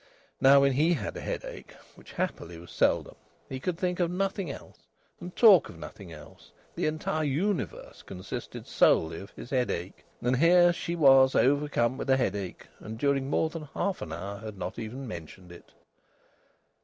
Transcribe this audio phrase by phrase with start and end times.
[0.39, 3.13] Now, when he had a headache which happily was seldom
[3.47, 4.79] he could think of nothing else
[5.19, 10.03] and talk of nothing else; the entire universe consisted solely of his headache.
[10.19, 14.39] And here she was overcome with a headache, and during more than half an hour
[14.39, 15.71] had not even mentioned it!